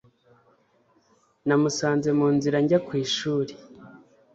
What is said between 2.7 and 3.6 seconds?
ku ishuri